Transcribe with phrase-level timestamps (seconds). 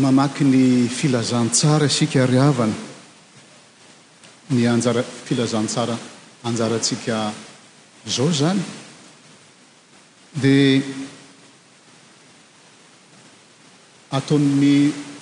[0.00, 2.72] mamaky ny filazantsara asika ryhavana
[4.50, 4.92] ny aja
[5.24, 5.96] filazantsara
[6.48, 7.16] anjarantsika
[8.14, 8.60] zao zany
[10.40, 10.80] dia
[14.16, 14.74] ataoin'ny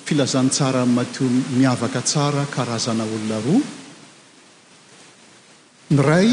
[0.07, 1.27] filazantsara mateo
[1.59, 3.61] miavaka tsara karazana olona roa
[5.95, 6.31] nyray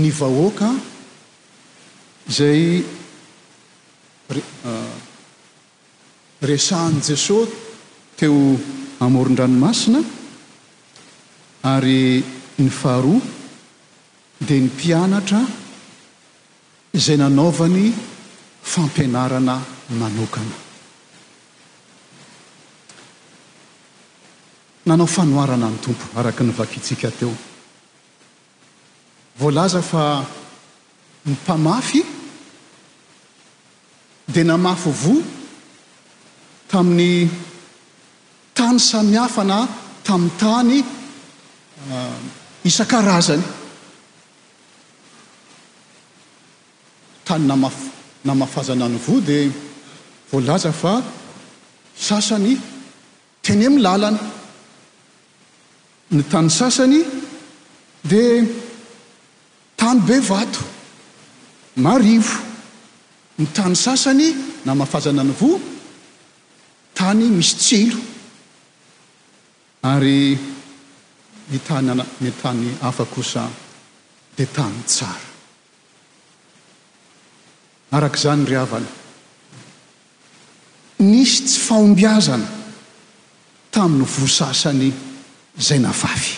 [0.00, 0.68] ny vahoaka
[2.36, 2.62] zay
[6.42, 7.54] resahan' jesosy
[8.18, 8.58] teo
[8.98, 10.02] amoron-dranomasina
[11.62, 12.18] ary
[12.58, 13.22] ny faharoa
[14.42, 15.40] dia ny mpianatra
[16.98, 17.84] izay nanaovany
[18.72, 19.54] fampianarana
[20.00, 20.56] manokana
[24.88, 27.32] nanao fanoarana ny tompo araka nyvakitsika teo
[29.40, 30.04] volaza fa
[31.26, 32.00] ny mpamafy
[34.32, 35.40] dia namafy voa
[36.72, 37.16] tamin'ny
[38.56, 39.58] tany samihafana
[40.06, 40.78] tamin'ny tany
[41.92, 42.16] ah,
[42.68, 43.42] isan-karazany
[47.26, 49.50] tany amnamafazana ny voa dia
[50.32, 50.94] volaza fa
[52.06, 52.52] sasany
[53.44, 54.18] teny m' lalana
[56.16, 57.00] ny tany sasany
[58.10, 58.36] dia
[59.80, 60.62] tany be vato
[61.84, 62.36] marivo
[63.38, 64.26] ny tany sasany
[64.66, 65.60] namafazana ny voa
[67.10, 68.00] nymisy tsilo
[69.82, 70.38] ary
[71.50, 73.50] hitany anamy tany afa kosa
[74.36, 75.26] dia tamin'ny tsara
[77.96, 78.90] arak' izany ry avana
[81.02, 82.48] nisy tsy fahombiazana
[83.74, 84.88] tamin'ny vosasany
[85.66, 86.30] zay nafavy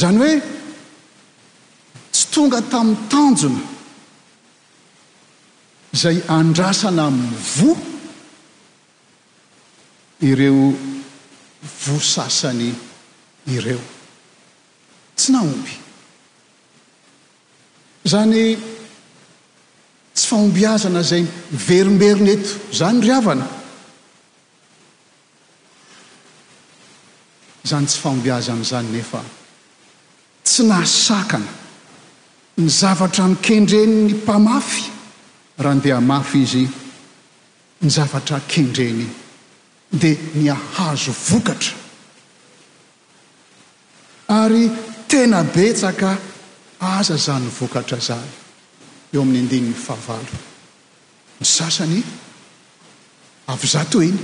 [0.00, 0.34] zany hoe
[2.12, 3.62] tsy tonga tamin'ny tanjona
[6.02, 7.89] zay andrasana amin'ny voa
[10.20, 10.72] ireo
[11.86, 12.74] vosasany
[13.46, 13.80] ireo
[15.16, 15.70] tsy naomby
[18.04, 18.56] zany
[20.14, 23.46] tsy faombiazana zay miverimberona eto zany ryavana
[27.64, 29.22] izany tsy faombiazanaizany nefa
[30.44, 31.50] tsy nahsakana
[32.60, 34.82] ny zavatra nkendreniny mpamafy
[35.64, 36.64] raha ndeha mafy izy
[37.82, 39.08] ny zavatra kendreny
[39.90, 41.74] di ny ahazo vokatra
[44.38, 44.70] ary
[45.10, 46.14] tena betsaka
[46.78, 48.30] aza zany vokatra zany
[49.10, 50.34] eo amin'ny andininy fahavalo
[51.40, 51.98] ny sasany
[53.52, 54.18] avy zato eny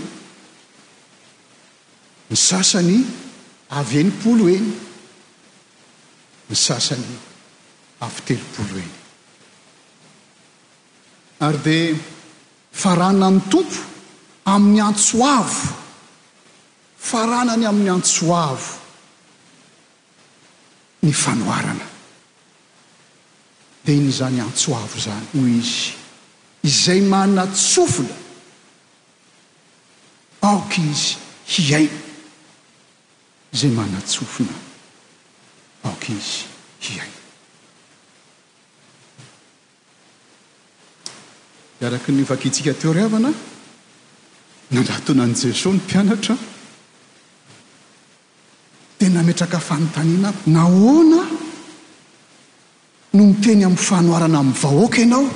[2.30, 2.98] ny sasany
[3.80, 4.70] avy enimpolo eny
[6.48, 7.10] ny sasany
[8.06, 8.94] avy telopolo eny
[11.46, 11.78] ary di
[12.70, 13.94] farana n tompo
[14.46, 15.74] amin'ny antsoavo
[16.98, 18.76] faranany amin'ny antsoavo
[21.02, 21.86] ny fanoarana
[23.86, 25.92] de inyzany antsoavo zany ho izy
[26.62, 28.16] izay mana tsofina
[30.42, 31.16] aoka izy
[31.56, 31.90] hiai
[33.54, 34.54] zay mana tsofina
[35.84, 36.38] aok izy
[36.82, 37.12] hiai
[41.86, 43.34] araky ny vakitsika teo riavana
[44.70, 46.34] nalatonan' jesos ny mpianatra
[48.98, 51.22] tena metraka fanontanina nahoana
[53.14, 55.26] no ni teny amiy fanoarana aminy vahoaka ianao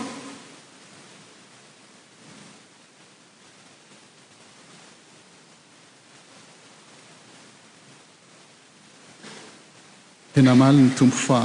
[10.34, 11.38] tena maliny tompo fa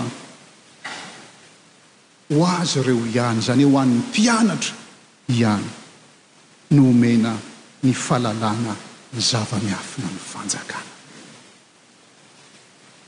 [2.33, 4.73] ho azy ireo ihany zany hoe ho an''ny mpianatra
[5.29, 5.67] ihany
[6.73, 7.33] no omena
[7.85, 8.75] ny fahalalana
[9.13, 10.91] zava-miafina ny fanjakana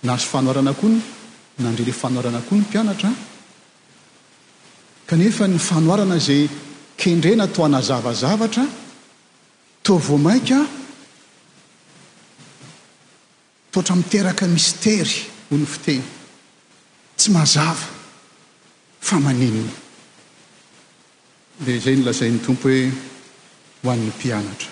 [0.08, 1.00] nahasy fanoarana koa ny
[1.66, 3.12] nandrela fanoarana koa ny mpianatra
[5.10, 6.44] kanefa ny fanoarana izay
[7.02, 8.66] kendrena toana zavazavatra
[9.84, 10.60] toa vo mainka
[13.74, 15.18] totra miteraka mistery
[15.50, 16.04] ho ny fiteny
[17.18, 17.88] tsy mazava
[19.10, 19.74] fa manenina
[21.66, 23.17] dia izay ny lazainy tompo hoe
[23.88, 24.70] oan'ny mpianatra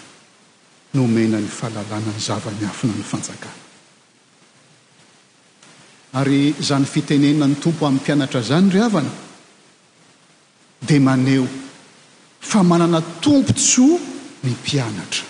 [0.93, 3.59] no omena ny fahalalana ny zava-ny afina ny fanjakana
[6.21, 9.13] ary zany fitenena ny tompo amin'ny mpianatra zany ry havana
[10.87, 11.47] di maneho
[12.51, 13.99] fa manana tompo tsoa
[14.45, 15.23] ny mpianatra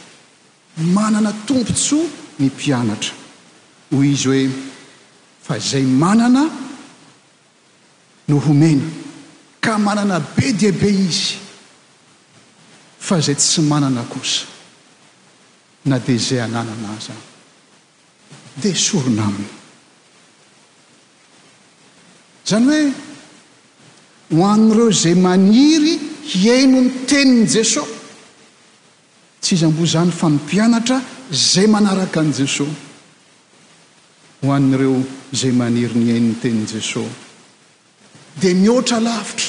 [0.97, 2.07] manana tompo tsoa
[2.41, 3.13] ny mpianatra
[3.93, 4.43] hoy izy hoe
[5.45, 6.43] fa izay manana
[8.29, 8.85] no homena
[9.59, 11.43] ka manana be diabe izy
[13.05, 14.45] fa izay tsy manana kosa
[15.85, 17.15] na dia izay ananana az a
[18.61, 19.51] dia sorona aminy
[22.45, 22.93] izany hoe
[24.31, 25.93] ho an'ireo izay maniry
[26.43, 27.93] iaino ny teniny jesosy
[29.41, 30.97] tsy izy mbozany fampianatra
[31.51, 32.73] zay manaraka an' jesosy
[34.41, 34.97] ho an'ireo
[35.33, 37.13] izay maniry ny hainonyteniny jesosy
[38.39, 39.44] dia mihoatra lavitra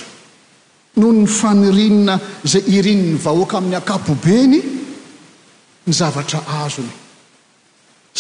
[0.96, 4.58] no ny fanirinina zay irinny vahoaka amin'ny akapobeny
[5.86, 6.90] ny zavatra azony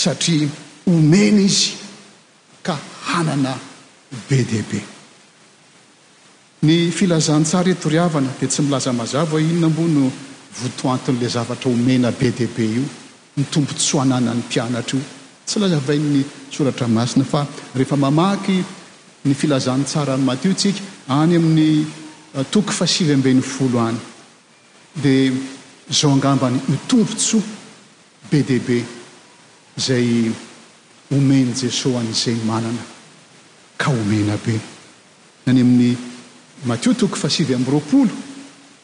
[0.02, 0.48] satria
[0.86, 1.72] omena izy
[2.66, 2.74] ka
[3.08, 3.52] hanana
[4.28, 4.78] be da be
[6.62, 10.12] ny filazantsara etoriavana dia tsy milaza mazava oe ino na ambony
[10.60, 12.84] votoantony la zavatra omena be da be io
[13.36, 15.04] ny tombo tsohanana ny mpianatra io
[15.46, 18.64] tsy laza vain'ny soratra masina fa rehefa mamaky
[19.24, 22.04] ny filazantsara matiotsika any amin'ny
[22.44, 23.96] toko fasivy amben'ny folo any
[24.92, 25.32] dia
[25.88, 27.42] zao angambany itoro tsoa
[28.30, 28.84] be deaibe
[29.80, 30.30] zay
[31.10, 32.82] omeny jesos an'izay manana
[33.76, 34.60] ka omena be
[35.46, 35.96] any amin'ny
[36.64, 38.10] matiotoko fasivy ambyroapolo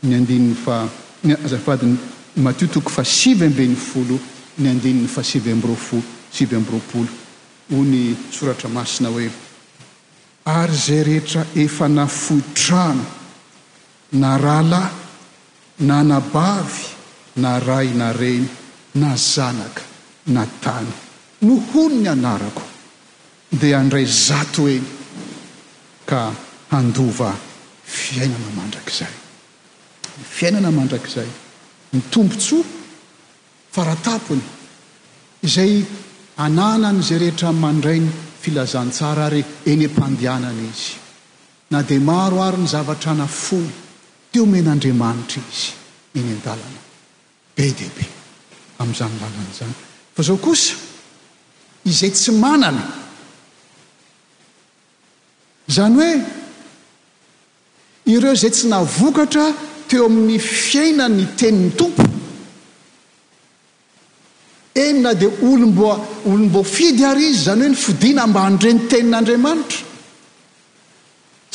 [0.02, 1.96] ny andinny fazafadiny
[2.36, 4.18] matio toko fa sivy amben'ny folo
[4.58, 6.02] ny andinnny fasivy ambyrfo
[6.32, 7.08] sivy ambyropolo
[7.72, 9.30] o ny soratramasina hoe
[10.44, 13.20] ary zay rehetra efa na fohitrano
[14.12, 14.94] na raalahy
[15.80, 16.84] na nabavy
[17.36, 18.48] na ray na reny
[19.00, 19.80] na zanaka
[20.28, 20.92] na tany
[21.48, 22.62] nohony ny anarako
[23.48, 24.76] dia andray zato e
[26.04, 26.20] ka
[26.74, 27.32] handova
[27.96, 29.10] fiainana mandrakizay
[30.36, 31.28] fiainana mandrakizay
[31.96, 32.60] ny tompontso
[33.74, 34.44] faratapony
[35.48, 35.80] izay
[36.44, 38.10] ananany zay rehetra mandrai ny
[38.42, 39.42] filazantsara ary
[39.72, 40.92] enyampandeanana izy
[41.72, 43.80] na dia maro ary ny zavatra ana folo
[44.32, 45.66] teo men'andriamanitra izy
[46.18, 46.80] eny andalana
[47.56, 48.04] be dehaibe
[48.80, 49.74] amin'izanymalana zany
[50.16, 50.76] fa zao kosa
[51.90, 52.84] izay tsy manana
[55.76, 56.12] zany hoe
[58.16, 59.44] ireo izay tsy navokatra
[59.88, 60.36] teo amin'ny
[60.66, 62.02] fiaina ny tenin'ny tompo
[64.84, 65.96] enina dia olomboa
[66.30, 69.80] olombofidy ary izy zany hoe nyfidina mba handrenytenin'andriamanitra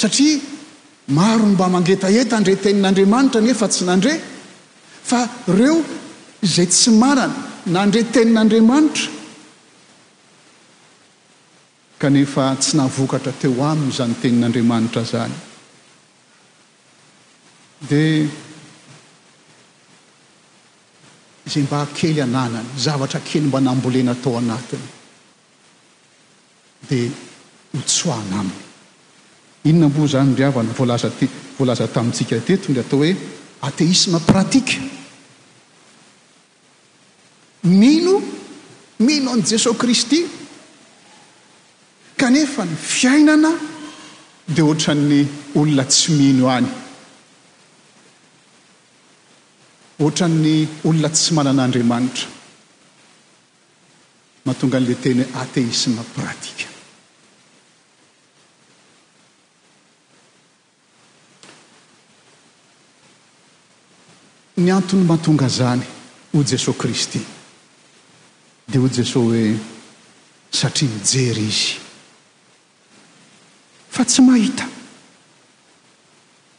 [0.02, 0.57] satria
[1.08, 4.20] maro mba mangetaeta andre tenin'andriamanitra nefa tsy nandre
[5.08, 5.80] fa ireo
[6.44, 7.34] zay tsy manana
[7.64, 9.08] nandre tenin'andriamanitra
[12.00, 15.34] kanefa tsy nahavokatra teo aminy zany tenin'andriamanitra zany
[17.88, 18.28] dia
[21.48, 24.88] izay mba hakely ananany zavatra akely mba nambolena tao anatiny
[26.88, 27.10] dia
[27.78, 28.66] hotsoahna aminy
[29.68, 31.10] inona mbo zany ndriavana vlaza
[31.58, 33.14] voalaza tamintsika tetony atao hoe
[33.68, 34.78] ateisma pratike
[37.64, 38.14] mino
[39.00, 40.20] mino an' jesosy kristy
[42.20, 43.52] kanefa ny fiainana
[44.54, 45.20] dia ohatra ny
[45.60, 46.70] olona tsy mino any
[50.02, 50.54] ohatra ny
[50.88, 52.28] olona tsy manan'andriamanitra
[54.46, 56.77] mahatonga an'la teny hoe ateisme pratike
[64.58, 65.86] ny antony mahatonga zany
[66.34, 67.20] ho jesosy kristy
[68.68, 71.76] dia ho jesosy hoe satria mijery izy
[73.98, 74.66] fa tsy mahita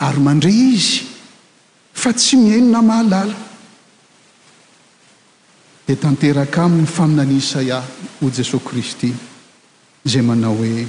[0.09, 1.01] ary mandre izy
[2.03, 3.37] fa tsy mihenona mahalala
[5.89, 7.83] dia tanteraka aminy faminanisa ah
[8.21, 9.11] ho jesosy kristy
[10.05, 10.87] izay manao hoe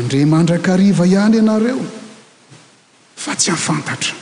[0.00, 1.86] andre mandrakariva ihany ianareo
[3.26, 4.21] fa tsy afantatra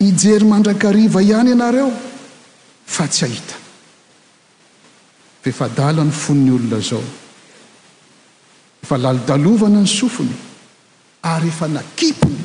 [0.00, 1.90] ijery mandrakriva ihany ianareo
[2.84, 3.54] fa tsy ahita
[5.42, 7.02] fe efa dalany fony ny olona zao
[8.82, 10.36] efa lalodalovana ny sofony
[11.32, 12.40] ary efa nakipony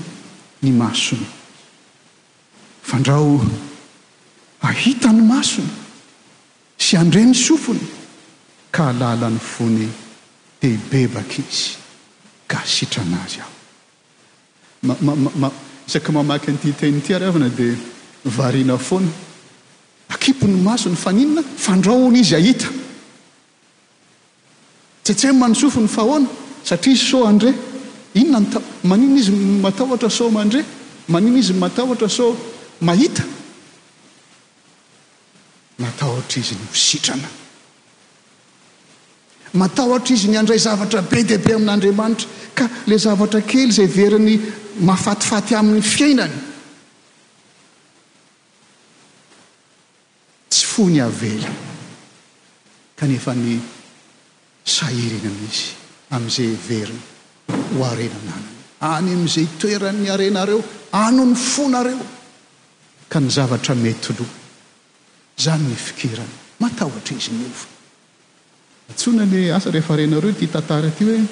[0.63, 1.27] ny masony
[2.81, 3.39] fandrao
[4.67, 5.71] ahita ny masony
[6.77, 7.85] sy andre ny sofony
[8.75, 9.87] ka alalany fony
[10.59, 11.71] tehibebaka izy
[12.51, 13.53] ka asitranazy aho
[15.87, 17.73] isak mamaky nitytenty ana dia
[18.59, 19.39] ina foanaaio
[20.47, 21.37] ny
[21.87, 22.53] o nyndrn izysy
[25.03, 26.27] ts nfnyh
[26.65, 27.53] satia izys ad
[28.13, 29.31] ionmai izy
[29.77, 30.63] taa smandr
[31.07, 33.23] mizynmata s ahata
[36.35, 36.51] iz
[39.55, 44.35] n rnaataizy ny andray zvatra be diibe amin'andramanitra k la zvtra kely zay veriny
[44.81, 46.33] mafatifaty amin'ny fiainany
[50.49, 51.49] tsy fony avela
[52.95, 53.55] kanefa ny
[54.65, 55.71] sahirina mizy
[56.11, 57.07] am'izay verina
[57.47, 60.59] ho arenananany any am'izay toera ny arenareo
[60.91, 62.03] ano ny fonareo
[63.07, 64.33] ka ny zavatra metyloha
[65.39, 67.67] zany nifikirana matahotra izy mofa
[68.91, 71.23] atsona le asa rehefa renareo ty tantara ty hoe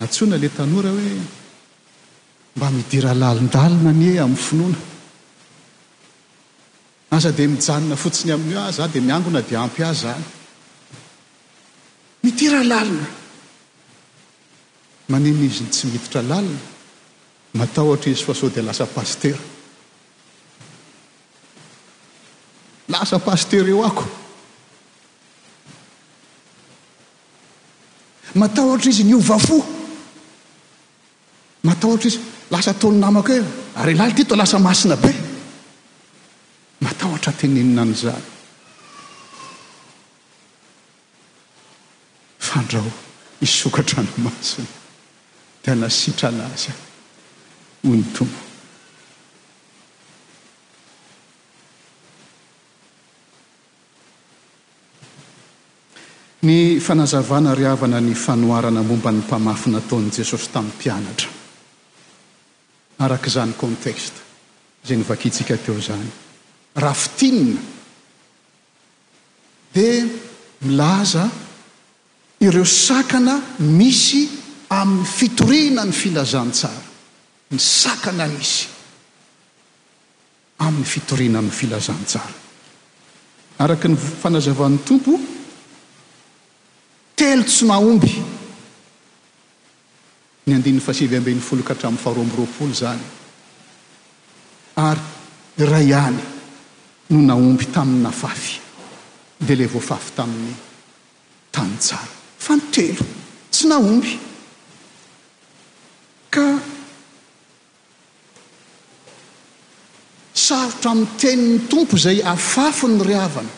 [0.00, 1.36] atsona le tanora hoe
[2.58, 4.78] mba midira lalindalona nie amin'ny finoana
[7.16, 10.18] aza dia mijanona fotsiny amin' io ay za ah, dia miangona dia ampy azy any
[10.24, 10.30] ah.
[12.26, 13.06] midira lalina
[15.08, 16.58] maneny izy ny tsy mititra lalina
[17.58, 19.38] matao ohatra izy fa so dia lasa pastera
[22.88, 24.04] lasa pastera eo ako
[28.40, 29.58] matao ohatra izy ny ovafo
[31.68, 32.20] matao ohatra izy
[32.50, 33.44] lasa taony namako e
[33.76, 35.12] ary laly ty to lasa masina be
[36.80, 38.22] matahotra tenenina n'izany
[42.48, 42.84] fandrao
[43.40, 44.68] isokatra no masina
[45.62, 46.72] di nasitra laza
[47.84, 48.38] ony tomo
[56.40, 61.28] ny fanazavana ryavana ny fanoarana momba ny mpamafynataon' jesosy tamin'ny mpianatra
[62.98, 64.20] arak' izany contekste
[64.82, 66.06] zayy vakitsika teo zany
[66.82, 67.60] rahafitinina
[69.72, 70.06] dia
[70.60, 71.28] milaza
[72.40, 74.26] ireo sakana misy
[74.80, 76.82] amin'ny fitorina ny filazantsara
[77.50, 78.66] ny sakana misy
[80.66, 82.34] amin'ny fitoriana aminy filazantsara
[83.64, 85.14] araka ny fanazavan'ny tompo
[87.14, 88.37] telo tsy maomby
[90.48, 93.00] ny andinny fasivyamben'ny folokahatramiy faharoambyroapolo zany
[94.86, 96.24] ary ray aly
[97.12, 98.54] no naompy tamin'ny nafafy
[99.46, 100.54] di ile voafafy tamin'ny
[101.54, 102.08] tany tsara
[102.44, 103.04] fa nytelo
[103.52, 104.12] tsy naompy
[106.34, 106.46] ka
[110.46, 113.52] sarotra mi teniny tompo izay afafy ny ryavana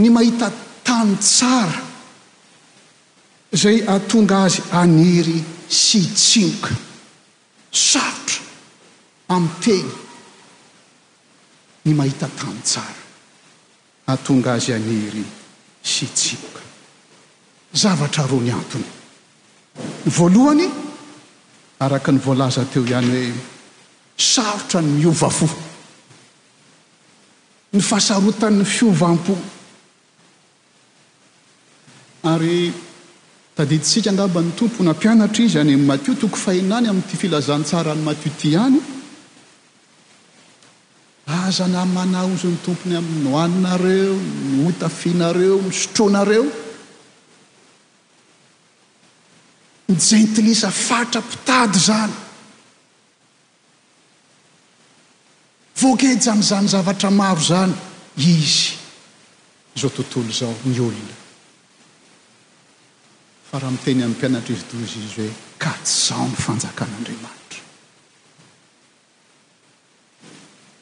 [0.00, 0.48] ny mahita
[0.88, 1.88] tany tsara
[3.52, 6.70] izay atonga azy aniry sy hitsioka
[7.72, 8.38] sarotra
[9.28, 9.90] ami'y teny
[11.84, 13.02] ny mahita tain' tsara
[14.06, 15.24] atonga azy aniry
[15.82, 16.60] sy hitsioka
[17.72, 18.86] zavatra ro ny antony
[20.06, 20.68] y voalohany
[21.78, 23.34] araka ny voalaza teo ihany hoe
[24.16, 25.48] sarotra ny miova fo
[27.70, 29.34] ny fahasarotanyny fiovam-po
[32.30, 32.70] ary
[33.54, 38.56] tady tsika angamba ny tomponampianatra izy any matio toko fahinany amin'nyity filazantsara ny matio ty
[38.56, 38.80] any
[41.26, 44.14] azana mana ozy ny tompony aminnohaninareo
[44.54, 46.44] mhotafinareo misotroanareo
[49.88, 52.12] mijentilisa fatrapitady zany
[55.80, 57.74] voakejam'zany zavatra maro zany
[58.16, 58.68] izy
[59.80, 61.19] zao tontolo zao ny olona
[63.50, 67.62] fraha miteny amin mpianatra izy dozy izy hoe ka tsy zao ny fanjakan'andriamanitra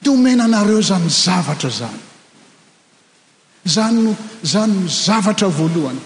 [0.05, 1.99] domenanareo zany mizavatra zany
[3.75, 4.13] zany no
[4.53, 6.01] zany mizavatra voalohany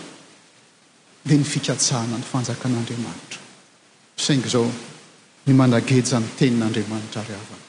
[1.25, 3.40] dia ny fikatsahana ny fanjakan'andriamanitra
[4.25, 4.71] saingy zao
[5.47, 7.64] ny managedyzanitenin'andriamanitra ryavana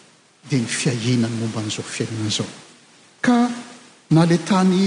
[0.50, 2.50] dia ny fiahenany momba anaizao fiainana zao
[3.26, 3.38] ka
[4.16, 4.78] na la tany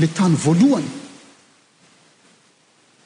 [0.00, 0.92] la tany voalohany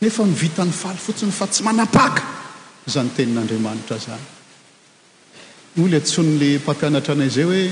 [0.00, 2.22] nefa mivita ny faly fotsiny fa tsy manapaka
[2.90, 4.24] zany tenin'andriamanitra zany
[5.82, 7.62] olo antson'le mpampianatra anay zay hoe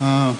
[0.00, 0.32] ah,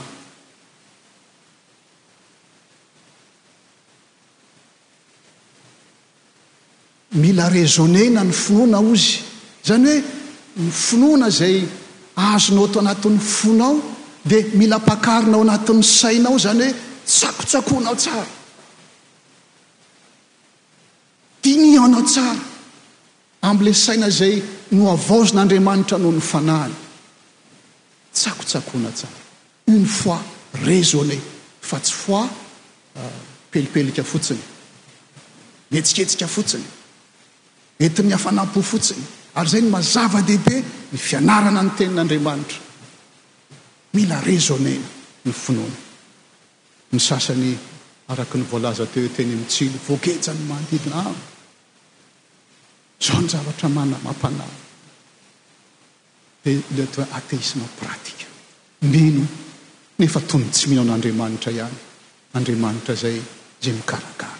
[7.23, 9.23] mila résonena ny finoana ozy
[9.69, 10.03] zany hoe
[10.57, 11.55] ny finoana zay
[12.17, 13.75] azonao to anatin'ny fonao
[14.29, 16.77] dia mila mpakarinao anatin'ny sainao zany hoe
[17.07, 18.40] tsakotsakohnao tsara
[21.45, 22.37] dinyoanao tsara
[23.43, 26.75] amle saina zay no avaozyn'andriamanitra no ny fanahny
[28.21, 29.15] tsakotsakoana tsara
[29.75, 30.21] une fois
[30.65, 31.17] résone
[31.71, 32.31] fa tsy foa euh,
[33.51, 34.41] pelipelika fotsiny
[35.71, 36.65] mietiketsika fotsiny
[37.81, 39.03] ety ny hafanapo fotsiny
[39.35, 42.59] ary zay ny mazavadehibe ny fianarana ny tenin'andriamanitra
[43.95, 44.81] mila résonea
[45.25, 45.79] ny finoana
[46.93, 47.51] ny sasany
[48.13, 51.15] araky ny volaza teo hoe teny ami'tsino vogejany manodidinaay
[53.01, 54.45] zao ny zavatra mana- mampana
[56.45, 58.27] de let ateisymapratika
[58.93, 59.25] mino
[59.99, 61.79] nefa tonytsy mihina an'andriamanitra ihany
[62.37, 63.17] andriamanitra zay
[63.63, 64.39] zay mikarakara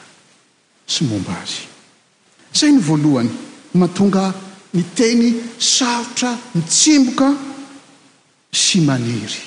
[0.93, 1.63] sy momba azy
[2.59, 3.31] zay ny voalohany
[3.81, 4.25] mahatonga
[4.75, 5.23] ny teny
[5.75, 7.29] sarotra mitsimboka
[8.63, 9.43] sy maniry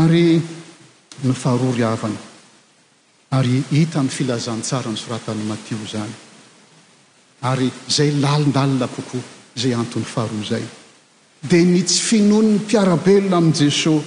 [0.00, 0.24] ary
[1.28, 2.20] nyfaharoryavana
[3.38, 6.16] ary hita aminny filazantsara ny soratany matio zany
[7.42, 9.20] ary izay lalindalina kokoa
[9.56, 10.64] izay anton'ny faharoa zay
[11.48, 14.04] dia ny tsy finonyny mpiarabelona ami' jesosy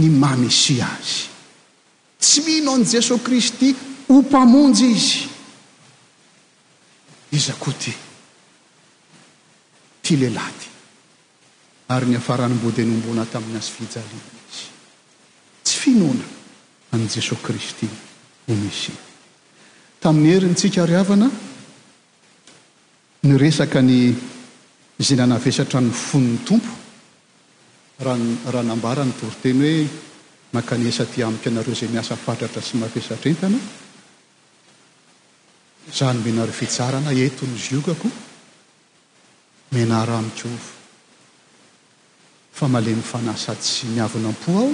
[0.00, 1.28] ny mamesi azy
[2.20, 3.74] tsy miino an' jesosy kristy
[4.08, 5.18] ho mpamonjy izy
[7.36, 7.92] izakoa ty
[10.02, 10.66] ty lehilahyty
[11.92, 14.64] ary ny afaranymbodi nyombona tamin'ny azy fijaliana izy
[15.62, 16.26] tsy finoana
[16.96, 17.88] an' jesosy kristy
[18.48, 18.96] ho mesi
[20.00, 21.28] tamin'ny heriny tsika ry avana
[23.26, 24.14] ny resaka ny
[25.02, 26.74] zenanavesatra ny fonony tompo
[27.98, 28.02] a
[28.50, 29.88] raha nambarany toriteny hoe
[30.54, 33.58] mankanesa ty ampy anareo zay miasa fatratra sy mahavesatra entana
[35.98, 38.08] zany menareo fitsarana ento ny ziogako
[39.72, 40.58] mena ramikovo
[42.56, 44.70] fa male mifanahy sady sy miavinam-po aho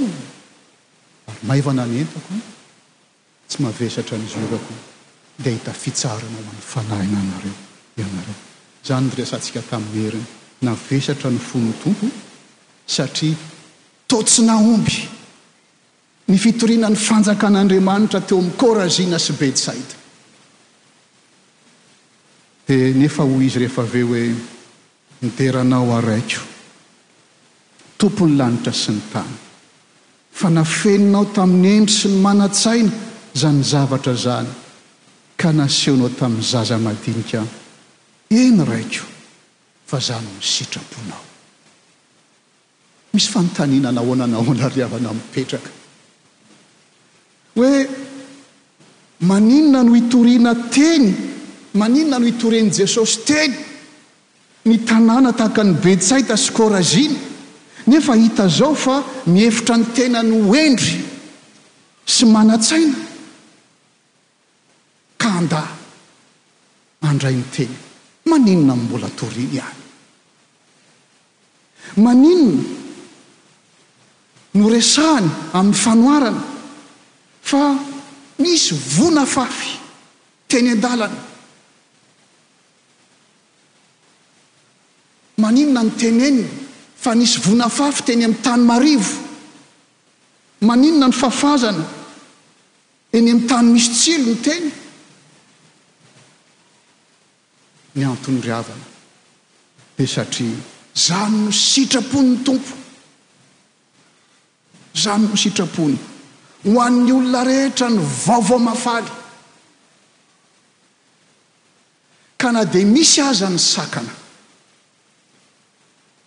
[1.32, 2.35] ary maivana ny entako
[3.49, 4.73] tsy mahavesatra ny jiogako
[5.42, 8.34] di ahita fitsarana ho an'ny fanahina anareo ianar
[8.84, 10.25] izany resantsika tamin'ny herina
[10.66, 12.06] navesatra ny fono tompo
[12.94, 13.37] satria
[14.11, 14.96] totsinaomby
[16.30, 19.92] ny fitoriana ny fanjakan'andriamanitra teo ami'ny kôraziana sy betsaide
[22.66, 24.24] dia nefa hoy izy rehefa ave hoe
[25.22, 26.40] mideranao araiko
[28.00, 29.37] tompo ny lanitra sy ny tany
[30.42, 32.92] fa nafeninao tamin'ny endry sy ny mana-tsaina
[33.40, 34.48] za ny zavatra zany
[35.37, 37.44] ka nasehonao tamin'ny zaza madinika
[38.35, 39.05] eny raiko
[39.87, 41.21] fa zano misitraponao
[43.12, 45.71] misy fanontanina nahona nahoana ri avana mipetraka
[47.57, 47.77] hoe
[49.29, 51.07] maninona no itoriana teny
[51.77, 53.53] maninona no itorian' jesosy teny
[54.64, 57.12] ny tanàna tahaka ny betsaita sykôraginy
[57.87, 61.05] nefa hita zao fa mihefitra ny tena no endry
[62.07, 62.97] sy mana-tsaina
[65.21, 65.62] ka anda
[67.03, 67.91] andray nyteny
[68.33, 69.79] maninona ambola toriny any
[71.97, 72.62] maninona
[74.55, 76.42] noresahany amin'ny fanoarana
[77.51, 77.62] fa
[78.45, 79.71] nisy vona fafy
[80.51, 81.21] teny andalana
[85.45, 86.49] maninona ny tenenina
[87.03, 89.12] fa nisy vona fafy teny ami'ny tany marivo
[90.68, 91.85] maninona no fafazana
[93.16, 94.68] eny am'ny tany misy tsilo no teny
[97.94, 98.85] ny antondryavana
[99.96, 100.57] de satria
[100.94, 102.74] zany no sitraponyn tompo
[104.96, 105.98] zany no sitrapony
[106.64, 109.11] ho an'ny olona rehetra ny vaovao mafaly
[112.40, 114.14] ka na di misy aza ny sakana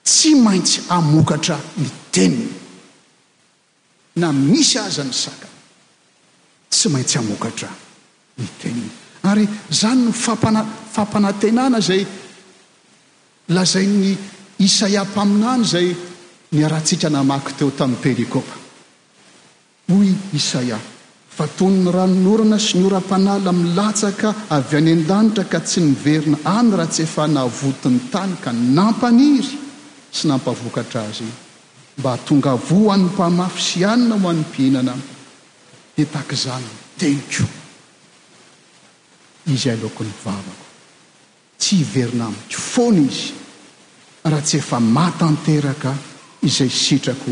[0.06, 2.54] tsy maintsy amokatra ny teniny
[4.22, 5.58] na misy aza ny sakana
[6.70, 7.70] tsy maintsy hamokatra
[8.38, 12.06] ny teniny ary zany no mfampanantenana zay
[13.50, 14.18] lazay ny
[14.58, 15.96] isaia mpaminany zay
[16.52, 18.56] niaratsika namaky teo tamin'ny perikopa
[19.90, 20.78] hoy isaia
[21.30, 26.70] fa tony ny ranonorana sy ny oram-panala milatsaka avy any an-danitra ka tsy niverina any
[26.76, 29.58] raha ts efa navotiny tany ka nampaniry
[30.16, 31.36] sy nampavokatra azy iny
[31.98, 34.94] mba hatonga vo han'nypamafy sy anina ho an'nompihinana
[36.02, 37.55] epaka izany ntenyko
[39.46, 40.64] izy y alokony vavako
[41.58, 43.34] tsy hiverina amitsy foana izy
[44.24, 45.94] raha tsy efa maatanteraka
[46.42, 47.32] izay sitrako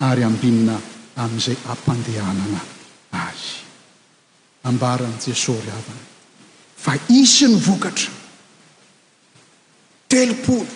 [0.00, 0.78] ary ambinina
[1.16, 2.60] amin'izay ampandehanana
[3.12, 3.50] azy
[4.62, 6.04] ambaran' jesosy ry avana
[6.76, 8.10] fa isy ny vokatra
[10.06, 10.66] telopolo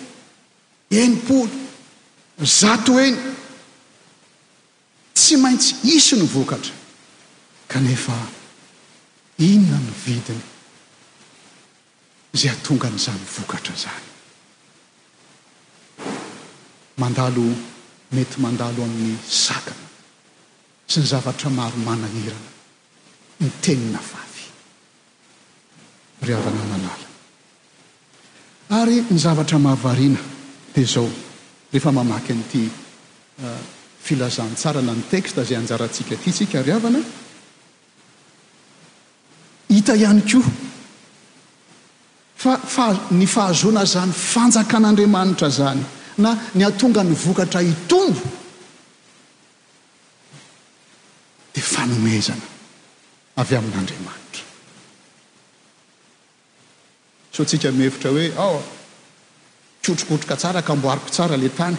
[0.89, 1.53] enimpolo
[2.59, 3.17] zato eny
[5.13, 6.73] tsy maintsy isy ny vokatra
[7.67, 8.15] kanefa
[9.37, 10.43] inona ny vidiny
[12.33, 14.03] zay atonga nyizanyvokatra zany
[16.97, 17.43] mandalo
[18.11, 19.87] mety mandalo amin'ny sakana
[20.87, 22.49] sy ny zavatra maro manahirana
[23.39, 24.45] ny tenina favy
[26.21, 27.07] ry avana nalala
[28.81, 30.19] ary ny zavatra mahavariana
[30.73, 31.09] dia zao
[31.73, 32.69] rehefa mamaky an'ity
[33.43, 33.57] uh,
[34.03, 37.01] filazantsara na ny tekxta zay anjarantsika ty tsika ry avana
[39.73, 40.68] hita ihany ko
[42.47, 45.83] aany fahazoana zany fanjakan'andriamanitra zany
[46.17, 48.21] na ny atonga ny vokatra itombo
[51.53, 52.47] dia fanomezana
[53.41, 54.43] avy amin'andriamanitra
[57.33, 58.45] so tsika mihevitra hoe a
[59.83, 61.77] kotrokotroka tsara ka amboariko tsara ila tany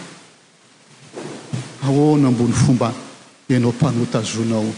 [1.83, 2.93] ahoana ambony fomba
[3.55, 4.69] anao mpanotazoanao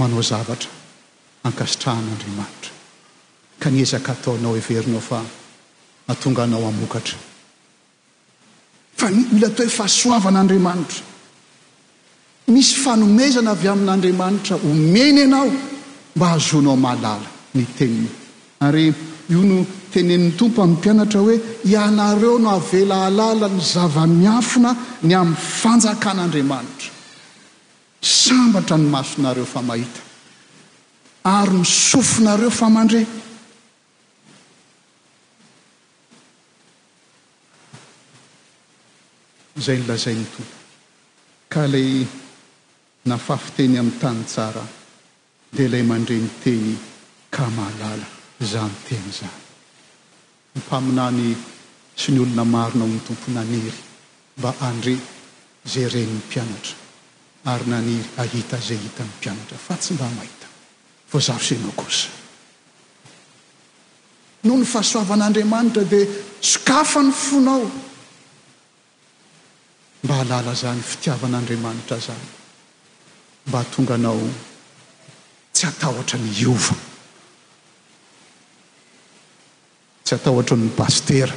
[0.00, 0.70] manao zavatra
[1.46, 2.77] ankasitrahan'andriamanitra
[3.60, 5.22] ka nyezaka ataonao iverinao fa
[6.08, 7.18] atonga anao amokatra
[8.96, 11.02] fa ila tao hoe fahasoavan'andriamanitra
[12.54, 15.48] misy fanomezana avy amin'andriamanitra omeny anao
[16.16, 18.10] mba azonao maaalala ny tenina
[18.66, 18.86] ary
[19.30, 19.58] io no
[19.92, 21.36] teneni'ny tompo amin'ny mpianatra hoe
[21.72, 24.70] ianareo no avela alala ny zava-miafina
[25.02, 26.88] ny amin'ny fanjakan'andriamanitra
[28.24, 30.00] sambatra ny masonareo fa mahita
[31.38, 33.00] ary misofinareo fa mandre
[39.60, 40.52] zay nylazay ny tompo
[41.50, 42.06] ka lay
[43.04, 44.64] nafafyteny amin'ny tany tsara
[45.50, 46.74] dia ilay mandre ny teny
[47.30, 48.06] ka mahalala
[48.44, 49.42] zany teny zany
[50.54, 51.34] mympaminany
[51.98, 53.74] sy ny olona marona ny tompo naniry
[54.38, 54.94] mba andre
[55.66, 56.76] zay reni ny mpianatra
[57.50, 60.46] ary naniry ahita zay hita ny mpianatra fa tsy mba mahita
[61.10, 62.08] vao zarosenao kosa
[64.46, 66.06] no ny fahasoavan'andriamanitra dia
[66.40, 67.87] sokafa ny fonao
[70.02, 72.26] mba halala zany fitiavan'andriamanitra zany
[73.46, 74.28] mba hatonga anao
[75.52, 76.76] tsy ataotra ny iova
[80.04, 81.34] tsy atahotra ny pastera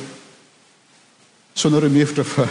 [1.56, 2.48] so nareo mihefitra fa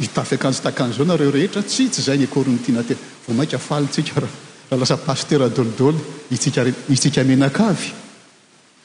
[0.00, 2.96] hhitafyakanjo takanyizao nareo rehetra tsy tsy izay ny akorynytiana tea
[3.28, 5.98] vo mainka afalytsika raha lasa pastera dolidolo
[6.30, 7.90] aitsika menakavy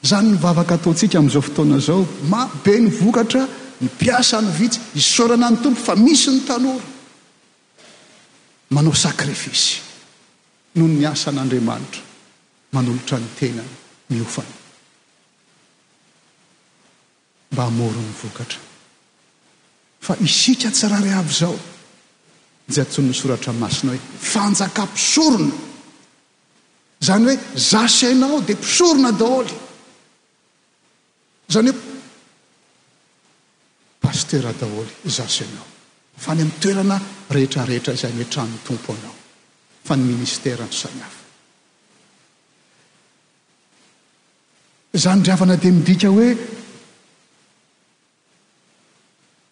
[0.08, 3.48] zany nyvavaka ataontsika amin'izao fotoana izao mabe ny vokatra
[3.82, 6.84] ny mpiasa ny vitsy izy saorana ny tompo fa misy ny tanora
[8.70, 9.80] manao sakrifisy
[10.78, 12.02] no ny asa n'andriamanitra
[12.72, 13.62] manolotra ny tena
[14.10, 14.54] miofana
[17.52, 18.60] mba hamoro ny vokatra
[20.00, 21.58] fa isita tsira ryhhaby zao
[22.70, 25.54] zay antsony ny soratra masina hoe fanjaka mpisorona
[27.00, 27.38] zany hoe
[27.70, 29.50] zasaiainao dia mpisorona daholy
[31.50, 31.91] izany hoe
[34.12, 35.66] sy toera daholy zaso anao
[36.26, 37.00] fany amiy toerana
[37.34, 39.14] rehetrarehetra zay nyatranon'ny tompo anao
[39.84, 41.20] fa ny ministerany sanafa
[45.04, 46.28] zanydriavana di midika hoe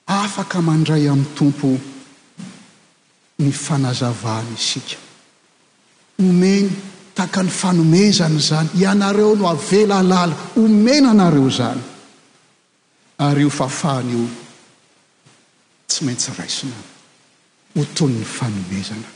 [0.07, 1.71] afaka mandray amin'ny tompo
[3.43, 4.97] ny fanazavaana isika
[6.21, 6.69] omeny
[7.15, 11.83] taka ny fanomezana zany ianareo no avela lala omena anareo zany
[13.25, 14.49] ary io fafahany io
[15.91, 16.77] tsy maintsy raisina
[17.75, 19.09] ny ho tony ny fanomezana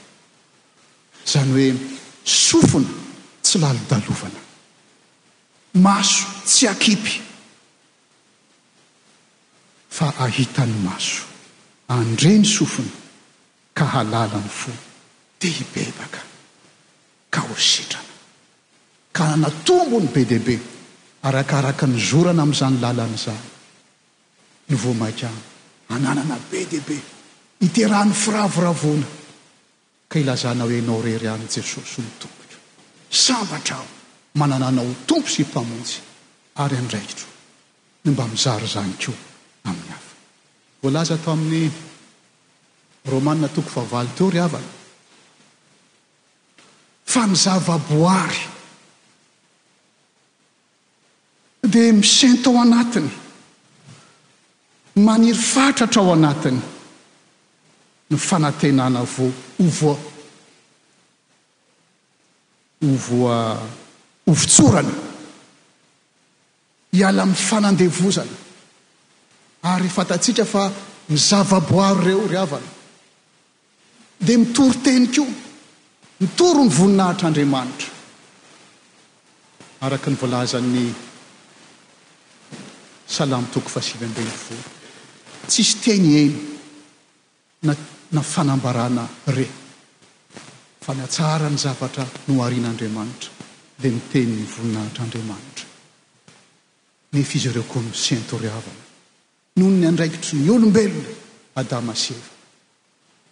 [1.26, 1.70] izany hoe
[2.48, 2.90] sofina
[3.44, 4.40] tsy lalidalovana
[5.84, 7.16] maso tsy akipy
[9.96, 11.22] fa ahitan'ny maso
[11.96, 12.92] andreny sofina
[13.76, 14.72] ka halalany fo
[15.38, 16.20] di hibebaka
[17.34, 18.12] ka hositrana
[19.16, 20.56] ka natombony be diaibe
[21.26, 23.42] arakaraka ny zorana ami'izany lalany izany
[24.68, 25.52] ny vomakany
[25.94, 26.96] mananana be deibe
[27.62, 29.06] hiterahan'ny firavoravoana
[30.10, 32.58] ka ilazana hoenao rery an jesosy ny tompokeo
[33.24, 33.86] sambatra ao
[34.40, 35.98] manananao tompo sy mpamontsy
[36.62, 37.26] ary andraikitro
[38.04, 39.14] no mba mizary zany keo
[39.70, 40.14] amin'ny afa
[40.82, 41.62] volaza ato amin'ny
[43.10, 44.70] rômanina toko favaly to ry avana
[47.12, 48.42] fa nizavaboary
[51.72, 53.22] dia misentao anatiny
[54.96, 56.60] maniry fatrahtra ao anatiny
[58.10, 59.30] ny fanatenana vo
[59.60, 59.96] ovoa
[62.82, 63.36] ovoa
[64.28, 64.94] ovontsorany
[66.94, 68.36] iala mifanandevozana
[69.70, 70.70] ary fantatsika fa
[71.10, 72.70] mizava-boary ireo ry avana
[74.20, 75.26] dia mitoro tenyko
[76.20, 77.90] mitoro ny voninahitr'andriamanitra
[79.84, 80.86] araka ny volazany
[83.16, 84.83] salamy toko fasimy ambeny vo
[85.46, 86.06] tsisy teny
[87.60, 87.76] hena
[88.10, 89.46] nana fanambarana re
[90.78, 93.30] fa natsara ny zavatra no arian'andriamanitra
[93.76, 95.66] dia miteny ny voninahitra andriamanitra
[97.10, 98.76] nefa izy ireo koa no siantoriavana
[99.56, 101.08] noho ny andraikitry ny olombelona
[101.60, 102.30] adama s eva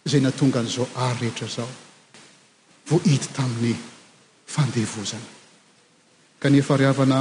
[0.09, 1.69] zay natonga n'izao ary rehetra zao
[2.89, 3.75] vo ita tamin'ny
[4.53, 5.29] fandevozana
[6.39, 7.19] ka ny efa riavana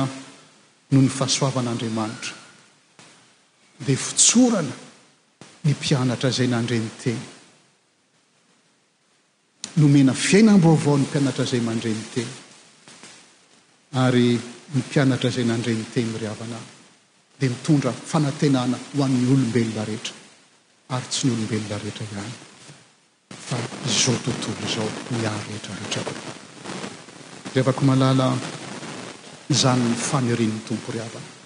[0.90, 2.40] noho ny fahasoavan'andriamanitra
[3.84, 4.80] di fitsorana
[5.66, 7.18] ny mpianatra izay nandrenyteny
[9.80, 12.30] nomena fiaina nbaovao ny mpianatra zay mandrenyteny
[14.04, 16.58] ary ny mpianatra izay nandrenyteymiry havana
[17.38, 20.14] dia mitondra fanantenana ho an'ny olombelona rehetra
[20.96, 22.32] ary tsy ny olombelona rehetra ihany
[23.48, 23.56] fa
[23.98, 26.14] zao tontolo izao miary rehetrarehetra ko
[27.54, 28.26] rehafaka malala
[29.62, 31.41] zanyn fanyrin'ny tompo rhavana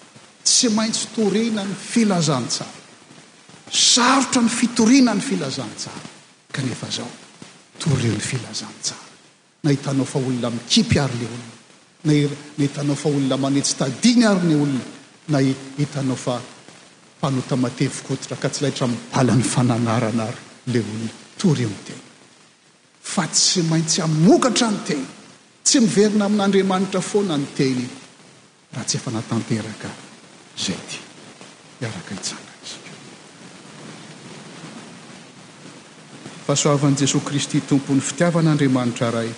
[0.57, 2.71] tsy maintsy torina ny filazantsara
[3.69, 6.01] sarotra ny fitoriana ny filazantsara
[6.53, 7.11] kanefa zao
[7.77, 9.03] torio 'ny filazantsara
[9.63, 11.51] nahitanao fa olona mikipy ary la olona
[12.09, 12.15] na
[12.65, 14.81] hitanao fa olona manetsy tadiny ary ny olona
[15.35, 16.41] nahitnao fa
[17.19, 20.41] mpanotamatevikotitra ka tsy lahtra mibalany fananaranaary
[20.73, 22.03] la olona toro n teny
[23.13, 25.05] fa tsy maintsy amokatra ny teny
[25.65, 27.85] tsy miverina amin'n'andriamanitra foana ny teny
[28.73, 30.06] raha tsy efa natanteraka
[30.59, 30.99] zay ty
[31.81, 32.85] iaraka itsakasik
[36.47, 39.31] fahasoavan'i jesos kristy tompony fitiavan'andriamanitra ray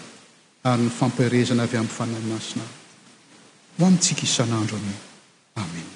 [0.70, 2.64] ary ny fampirezana avy amin'ny fananonasina
[3.78, 4.98] ho amintsika isan'andro anio
[5.62, 5.87] amen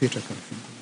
[0.00, 0.79] mitetraka fio